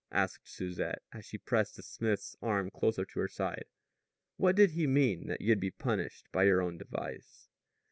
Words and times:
asked 0.11 0.47
Susette 0.49 1.03
as 1.13 1.23
she 1.25 1.37
pressed 1.37 1.75
the 1.75 1.83
smith's 1.83 2.35
arm 2.41 2.71
closer 2.71 3.05
to 3.05 3.19
her 3.19 3.27
side. 3.27 3.65
"What 4.35 4.55
did 4.55 4.71
he 4.71 4.87
mean 4.87 5.27
that 5.27 5.41
you'd 5.41 5.59
be 5.59 5.69
punished 5.69 6.25
by 6.31 6.45
your 6.45 6.59
own 6.59 6.79
device?" 6.79 7.49